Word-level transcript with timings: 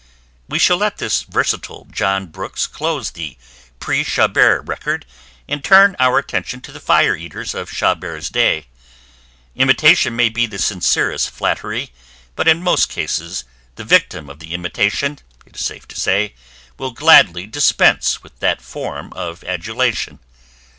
We 0.49 0.57
shall 0.57 0.77
let 0.77 0.97
this 0.97 1.21
versatile 1.21 1.85
John 1.91 2.25
Brooks 2.25 2.65
close 2.65 3.11
the 3.11 3.37
pre 3.79 4.03
Chabert 4.03 4.67
record 4.67 5.05
and 5.47 5.63
turn 5.63 5.95
our 5.99 6.17
attention 6.17 6.59
to 6.61 6.71
the 6.71 6.79
fire 6.79 7.15
eaters 7.15 7.53
of 7.53 7.69
Chabert's 7.71 8.31
day. 8.31 8.65
Imitation 9.53 10.15
may 10.15 10.27
be 10.29 10.47
the 10.47 10.57
sincerest 10.57 11.29
flattery, 11.29 11.91
but 12.35 12.47
in 12.47 12.63
most 12.63 12.89
cases 12.89 13.43
the 13.75 13.83
victim 13.83 14.27
of 14.27 14.39
the 14.39 14.55
imitation, 14.55 15.19
it 15.45 15.55
is 15.55 15.63
safe 15.63 15.87
to 15.89 15.99
say, 15.99 16.33
will 16.79 16.89
gladly 16.93 17.45
dispense 17.45 18.23
with 18.23 18.39
that 18.39 18.59
form 18.59 19.13
of 19.13 19.43
adulation. 19.43 20.17